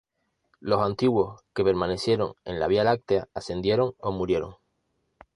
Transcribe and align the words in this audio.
Los 0.61 0.81
antiguos 0.81 1.41
que 1.53 1.63
permanecieron 1.63 2.33
en 2.43 2.59
la 2.59 2.67
Vía 2.67 2.83
Láctea 2.83 3.27
ascendieron 3.35 3.93
o 3.99 4.11
murieron. 4.11 4.55